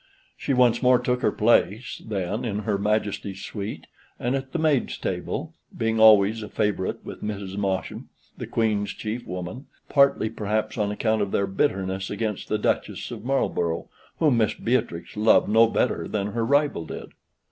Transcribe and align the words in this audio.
She 0.35 0.51
once 0.51 0.81
more 0.81 0.97
took 0.97 1.21
her 1.21 1.31
place, 1.31 2.01
then, 2.03 2.43
in 2.43 2.61
her 2.65 2.79
Majesty's 2.79 3.43
suite 3.45 3.85
and 4.19 4.35
at 4.35 4.51
the 4.51 4.57
Maids' 4.57 4.97
table, 4.97 5.53
being 5.77 5.99
always 5.99 6.41
a 6.41 6.49
favorite 6.49 7.05
with 7.05 7.21
Mrs. 7.21 7.55
Masham, 7.55 8.09
the 8.35 8.47
Queen's 8.47 8.89
chief 8.93 9.27
woman, 9.27 9.67
partly 9.89 10.27
perhaps 10.31 10.75
on 10.75 10.89
account 10.91 11.21
of 11.21 11.29
their 11.29 11.45
bitterness 11.45 12.09
against 12.09 12.47
the 12.49 12.57
Duchess 12.57 13.11
of 13.11 13.23
Marlborough, 13.23 13.89
whom 14.17 14.37
Miss 14.37 14.55
Beatrix 14.55 15.15
loved 15.15 15.47
no 15.49 15.67
better 15.67 16.07
than 16.07 16.31
her 16.31 16.47
rival 16.47 16.87
did. 16.87 17.11